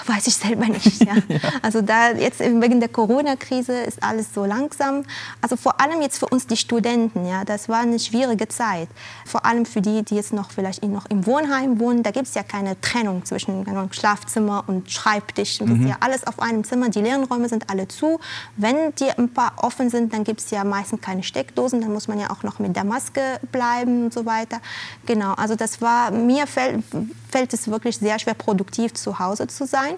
[0.07, 1.05] Weiß ich selber nicht.
[1.05, 1.15] Ja.
[1.29, 1.39] ja.
[1.63, 5.05] Also da jetzt wegen der Corona-Krise ist alles so langsam.
[5.41, 8.89] Also vor allem jetzt für uns die Studenten, ja, das war eine schwierige Zeit.
[9.25, 12.35] Vor allem für die, die jetzt noch vielleicht noch im Wohnheim wohnen, da gibt es
[12.35, 15.59] ja keine Trennung zwischen Schlafzimmer und Schreibtisch.
[15.59, 15.83] Das mhm.
[15.83, 16.89] ist ja alles auf einem Zimmer.
[16.89, 18.21] Die Lernräume sind alle zu.
[18.57, 21.81] Wenn die ein paar offen sind, dann gibt es ja meistens keine Steckdosen.
[21.81, 23.21] Dann muss man ja auch noch mit der Maske
[23.53, 24.61] bleiben und so weiter.
[25.07, 25.33] Genau.
[25.35, 26.83] Also das war mir fällt,
[27.31, 29.95] fällt es wirklich sehr schwer produktiv zu Hause zu sein.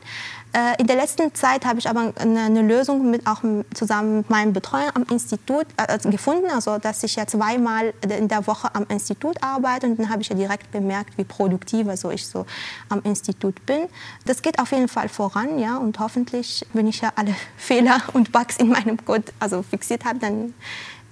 [0.52, 3.42] Äh, in der letzten Zeit habe ich aber eine, eine, Lösung mit, auch
[3.74, 8.46] zusammen mit meinem Betreuer am Institut äh, gefunden, also dass ich ja zweimal in der
[8.46, 12.26] Woche am Institut arbeite und dann habe ich ja direkt bemerkt, wie produktiv also ich
[12.26, 12.46] so
[12.88, 13.80] am Institut bin.
[14.24, 18.32] Das geht auf jeden Fall voran, ja, und hoffentlich, wenn ich ja alle Fehler und
[18.32, 20.54] Bugs in meinem Code also fixiert habe, dann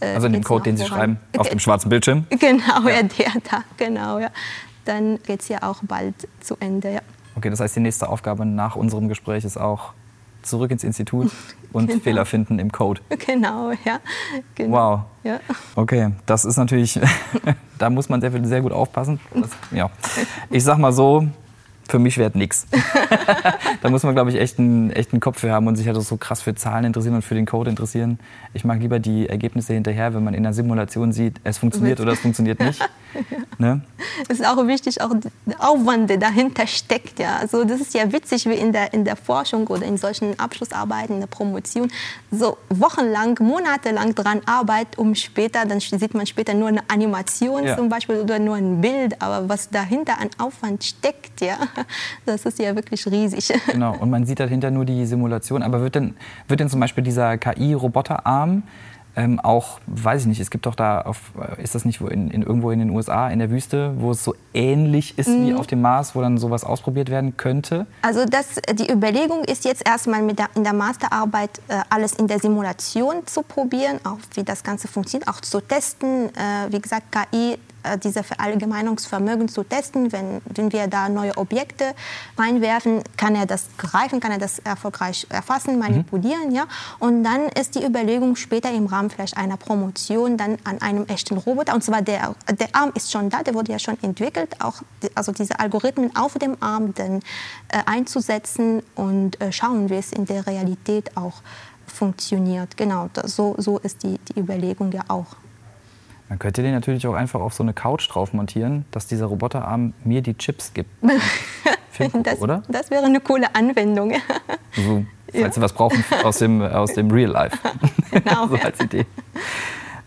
[0.01, 2.27] äh, also in dem Code, den Sie schreiben, auf dem schwarzen Bildschirm?
[2.31, 4.31] Genau, ja, ja der da, genau, ja.
[4.85, 7.01] Dann geht es ja auch bald zu Ende, ja.
[7.37, 9.93] Okay, das heißt, die nächste Aufgabe nach unserem Gespräch ist auch
[10.43, 11.31] zurück ins Institut
[11.73, 12.01] und genau.
[12.01, 13.01] Fehler finden im Code.
[13.27, 14.01] Genau, ja.
[14.55, 14.77] Genau.
[14.77, 15.01] Wow.
[15.25, 15.41] Ja.
[15.75, 17.01] Okay, das ist natürlich,
[17.79, 19.21] da muss man sehr, sehr gut aufpassen.
[19.35, 19.91] Das, ja.
[20.51, 21.27] Ich sag mal so,
[21.89, 22.67] für mich wäre nichts.
[23.83, 26.01] da muss man, glaube ich, echt einen, echt einen Kopf für haben und sich halt
[26.01, 28.19] so krass für Zahlen interessieren und für den Code interessieren.
[28.53, 32.13] Ich mag lieber die Ergebnisse hinterher, wenn man in der Simulation sieht, es funktioniert oder
[32.13, 32.81] es funktioniert nicht.
[33.59, 33.81] Ne?
[34.29, 35.13] Es ist auch wichtig, auch
[35.47, 37.21] der Aufwand, der dahinter steckt.
[37.21, 37.37] Ja.
[37.37, 41.15] Also das ist ja witzig, wie in der, in der Forschung oder in solchen Abschlussarbeiten,
[41.15, 41.91] in der Promotion,
[42.33, 47.77] so wochenlang, monatelang dran arbeitet, um später, dann sieht man später nur eine Animation ja.
[47.77, 51.59] zum Beispiel oder nur ein Bild, aber was dahinter an Aufwand steckt, ja,
[52.27, 53.53] das ist ja wirklich riesig.
[53.71, 55.63] Genau, und man sieht dahinter nur die Simulation.
[55.63, 56.15] Aber wird denn,
[56.49, 58.63] wird denn zum Beispiel dieser KI-Roboterarm
[59.17, 62.31] ähm, auch, weiß ich nicht, es gibt doch da, auf, äh, ist das nicht in,
[62.31, 65.47] in, irgendwo in den USA, in der Wüste, wo es so ähnlich ist mhm.
[65.47, 67.87] wie auf dem Mars, wo dann sowas ausprobiert werden könnte?
[68.03, 72.27] Also das, die Überlegung ist jetzt erstmal mit der, in der Masterarbeit äh, alles in
[72.27, 76.31] der Simulation zu probieren, auch wie das Ganze funktioniert, auch zu testen.
[76.31, 77.59] Äh, wie gesagt, KI äh,
[78.03, 80.13] diese Verallgemeinungsvermögen zu testen.
[80.13, 81.95] Wenn, wenn wir da neue Objekte
[82.39, 86.49] reinwerfen, kann er das greifen, kann er das erfolgreich erfassen, manipulieren.
[86.49, 86.55] Mhm.
[86.55, 86.67] Ja?
[86.99, 91.37] Und dann ist die Überlegung später im Rahmen vielleicht einer Promotion dann an einem echten
[91.37, 94.83] Roboter, und zwar der, der Arm ist schon da, der wurde ja schon entwickelt, auch
[95.15, 97.21] also diese Algorithmen auf dem Arm dann
[97.69, 101.43] äh, einzusetzen und äh, schauen, wie es in der Realität auch
[101.87, 102.77] funktioniert.
[102.77, 105.37] Genau, das, so, so ist die, die Überlegung ja auch.
[106.29, 109.93] Man könnte den natürlich auch einfach auf so eine Couch drauf montieren, dass dieser Roboterarm
[110.05, 110.91] mir die Chips gibt.
[112.23, 112.63] das, oder?
[112.69, 114.13] Das wäre eine coole Anwendung.
[114.77, 115.53] So, falls ja.
[115.53, 117.57] Sie was brauchen aus dem, aus dem Real Life.
[118.11, 118.49] Genau.
[118.49, 119.07] so als Idee.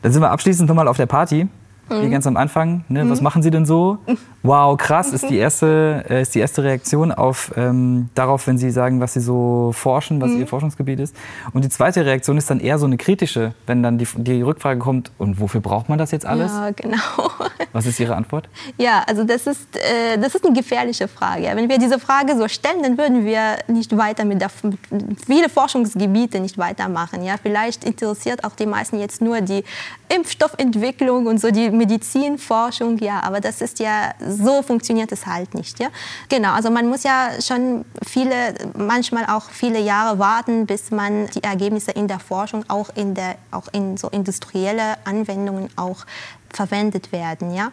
[0.01, 1.47] Dann sind wir abschließend nochmal auf der Party.
[1.89, 2.83] Wie ganz am Anfang.
[2.89, 3.09] Ne?
[3.09, 3.97] Was machen Sie denn so?
[4.43, 8.71] Wow, krass, ist die erste, äh, ist die erste Reaktion auf, ähm, darauf, wenn Sie
[8.71, 11.13] sagen, was Sie so forschen, was Ihr Forschungsgebiet ist.
[11.51, 14.79] Und die zweite Reaktion ist dann eher so eine kritische, wenn dann die, die Rückfrage
[14.79, 16.53] kommt, und wofür braucht man das jetzt alles?
[16.53, 16.97] Ja, genau.
[17.73, 18.47] Was ist Ihre Antwort?
[18.77, 21.51] Ja, also das ist, äh, das ist eine gefährliche Frage.
[21.53, 24.79] Wenn wir diese Frage so stellen, dann würden wir nicht weiter mit, der, mit
[25.25, 27.23] viele Forschungsgebiete nicht weitermachen.
[27.23, 27.35] Ja.
[27.41, 29.65] Vielleicht interessiert auch die meisten jetzt nur die
[30.09, 32.97] Impfstoffentwicklung und so die Medizinforschung.
[32.97, 35.79] Ja, aber das ist ja, so funktioniert es halt nicht.
[35.79, 35.87] Ja.
[36.29, 41.43] Genau, also man muss ja schon viele, manchmal auch viele Jahre warten, bis man die
[41.43, 46.05] Ergebnisse in der Forschung auch in, der, auch in so industrielle Anwendungen auch
[46.49, 47.53] verwendet werden.
[47.53, 47.71] Ja.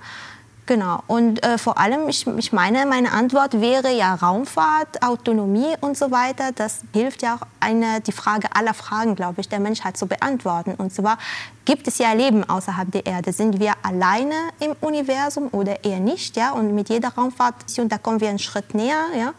[0.67, 1.03] Genau.
[1.07, 6.11] Und äh, vor allem, ich, ich meine, meine Antwort wäre ja Raumfahrt, Autonomie und so
[6.11, 6.53] weiter.
[6.55, 10.75] Das hilft ja auch, eine, die Frage aller Fragen, glaube ich, der Menschheit zu beantworten.
[10.75, 11.19] Und zwar,
[11.67, 13.33] gibt es ja Leben außerhalb der Erde?
[13.33, 16.37] Sind wir alleine im Universum oder eher nicht?
[16.37, 16.53] Ja?
[16.53, 19.05] Und mit jeder Raumfahrtmission, da kommen wir einen Schritt näher.
[19.15, 19.35] Ja?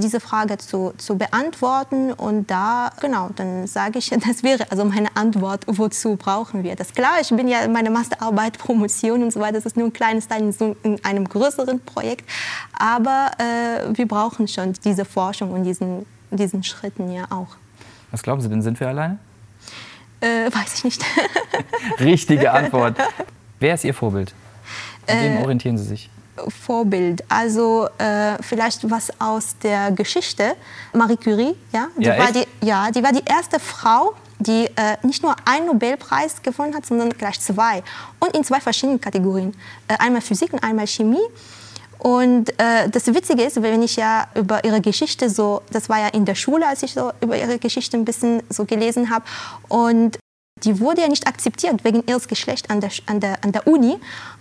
[0.00, 2.12] Diese Frage zu, zu beantworten.
[2.12, 6.92] Und da, genau, dann sage ich, das wäre also meine Antwort, wozu brauchen wir das?
[6.92, 9.92] Klar, ich bin ja in meiner Masterarbeit, Promotion und so weiter, das ist nur ein
[9.92, 12.28] kleines Teil in, einem größeren Projekt.
[12.72, 17.56] Aber äh, wir brauchen schon diese Forschung und diesen, diesen Schritten ja auch.
[18.10, 19.18] Was glauben Sie denn, sind wir alleine?
[20.20, 21.04] Äh, weiß ich nicht.
[22.00, 22.96] Richtige Antwort.
[23.60, 24.34] Wer ist Ihr Vorbild?
[25.06, 26.10] An wem Äh, orientieren Sie sich?
[26.48, 27.24] Vorbild.
[27.28, 30.54] Also äh, vielleicht was aus der Geschichte.
[30.92, 32.34] Marie Curie, ja, die, Ja, war, echt?
[32.60, 36.86] die, ja, die war die erste Frau, die äh, nicht nur einen Nobelpreis gewonnen hat,
[36.86, 37.82] sondern gleich zwei.
[38.20, 39.54] Und in zwei verschiedenen Kategorien.
[39.88, 41.24] Äh, einmal Physik und einmal Chemie.
[41.98, 46.08] Und äh, das Witzige ist, wenn ich ja über ihre Geschichte so, das war ja
[46.08, 49.24] in der Schule, als ich so über ihre Geschichte ein bisschen so gelesen habe.
[49.68, 50.18] Und
[50.64, 53.98] die wurde ja nicht akzeptiert wegen ihres Geschlechts an der, an, der, an der Uni.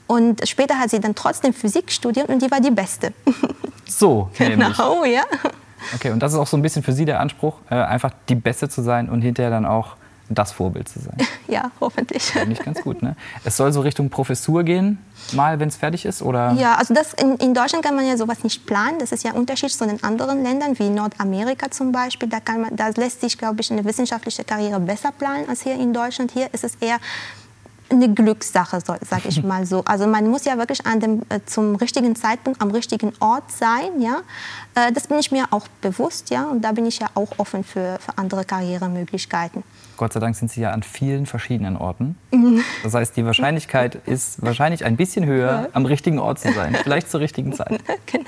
[0.08, 3.14] Und später hat sie dann trotzdem Physik studiert und die war die Beste.
[3.88, 4.76] So, nämlich.
[4.76, 5.22] genau, ja.
[5.94, 8.34] Okay, und das ist auch so ein bisschen für Sie der Anspruch, äh, einfach die
[8.34, 9.96] Beste zu sein und hinterher dann auch
[10.30, 11.18] das Vorbild zu sein.
[11.48, 12.24] Ja, hoffentlich.
[12.24, 13.16] Finde ich ganz gut, ne?
[13.44, 14.98] Es soll so Richtung Professur gehen,
[15.34, 16.54] mal, wenn es fertig ist, oder?
[16.54, 18.98] Ja, also das in, in Deutschland kann man ja sowas nicht planen.
[18.98, 22.28] Das ist ja ein Unterschied zu den anderen Ländern, wie Nordamerika zum Beispiel.
[22.28, 25.76] Da, kann man, da lässt sich, glaube ich, eine wissenschaftliche Karriere besser planen als hier
[25.76, 26.32] in Deutschland.
[26.32, 26.98] Hier ist es eher
[27.90, 29.84] eine Glückssache, sage ich mal so.
[29.86, 34.00] Also man muss ja wirklich an dem, äh, zum richtigen Zeitpunkt am richtigen Ort sein.
[34.02, 34.18] Ja?
[34.76, 36.30] Äh, das bin ich mir auch bewusst.
[36.30, 36.46] Ja?
[36.46, 39.64] Und da bin ich ja auch offen für, für andere Karrieremöglichkeiten.
[39.98, 42.18] Gott sei Dank sind Sie ja an vielen verschiedenen Orten.
[42.84, 46.76] Das heißt, die Wahrscheinlichkeit ist wahrscheinlich ein bisschen höher, am richtigen Ort zu sein.
[46.84, 47.80] Vielleicht zur richtigen Zeit.
[48.06, 48.24] genau.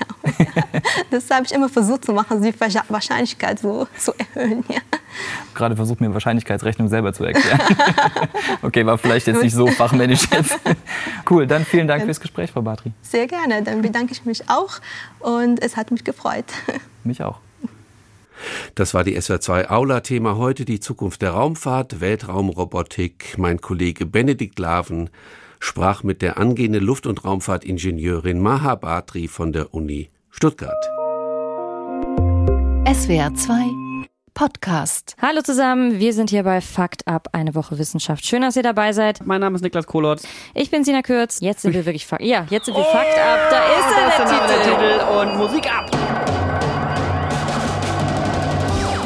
[1.10, 4.64] Das habe ich immer versucht zu machen, die Wahrsch- Wahrscheinlichkeit so zu erhöhen.
[4.68, 4.80] Ja.
[5.54, 7.60] Gerade versucht mir Wahrscheinlichkeitsrechnung selber zu erklären.
[8.62, 10.58] Okay, war vielleicht jetzt nicht so fachmännisch jetzt.
[11.30, 12.92] Cool, dann vielen Dank fürs Gespräch, Frau Batri.
[13.02, 13.62] Sehr gerne.
[13.62, 14.80] Dann bedanke ich mich auch
[15.20, 16.46] und es hat mich gefreut.
[17.04, 17.38] Mich auch.
[18.74, 23.36] Das war die SWR2 Aula-Thema heute, die Zukunft der Raumfahrt, Weltraumrobotik.
[23.36, 25.10] Mein Kollege Benedikt Laven
[25.60, 30.88] sprach mit der angehenden Luft- und Raumfahrtingenieurin Maha Batri von der Uni Stuttgart.
[32.86, 33.87] SWR 2
[34.38, 35.16] Podcast.
[35.20, 38.24] Hallo zusammen, wir sind hier bei Fakt Up, eine Woche Wissenschaft.
[38.24, 39.26] Schön, dass ihr dabei seid.
[39.26, 40.22] Mein Name ist Niklas Kohlotz.
[40.54, 41.40] Ich bin Sina Kürz.
[41.40, 42.22] Jetzt sind wir wirklich Fakt.
[42.22, 43.50] Ja, jetzt sind wir Fakt Up.
[43.50, 44.76] Da ist er, ist der der Titel.
[44.76, 45.90] Titel und Musik ab.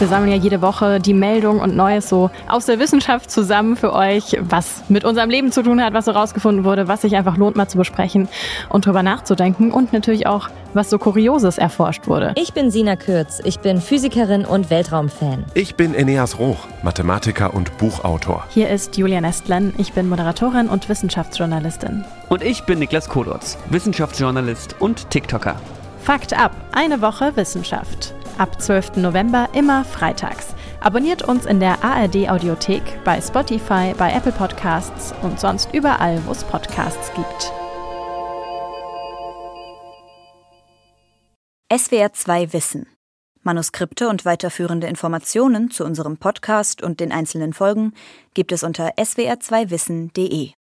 [0.03, 3.93] Wir sammeln ja jede Woche die Meldung und Neues so aus der Wissenschaft zusammen für
[3.93, 7.37] euch, was mit unserem Leben zu tun hat, was so rausgefunden wurde, was sich einfach
[7.37, 8.29] lohnt mal zu besprechen
[8.69, 12.33] und drüber nachzudenken und natürlich auch, was so Kurioses erforscht wurde.
[12.35, 13.41] Ich bin Sina Kürz.
[13.45, 15.45] Ich bin Physikerin und Weltraumfan.
[15.55, 18.45] Ich bin Eneas Roch, Mathematiker und Buchautor.
[18.49, 22.05] Hier ist Julia Nestlen, ich bin Moderatorin und Wissenschaftsjournalistin.
[22.29, 25.55] Und ich bin Niklas Kohlotz, Wissenschaftsjournalist und TikToker.
[26.03, 28.15] Fakt ab, eine Woche Wissenschaft.
[28.43, 28.97] Ab 12.
[28.97, 30.57] November immer freitags.
[30.81, 36.33] Abonniert uns in der ARD Audiothek, bei Spotify, bei Apple Podcasts und sonst überall, wo
[36.33, 37.53] es Podcasts gibt.
[41.73, 42.89] SWR 2 Wissen.
[43.45, 47.93] Manuskripte und weiterführende Informationen zu unserem Podcast und den einzelnen Folgen
[48.35, 50.51] gibt es unter swr2wissen.de.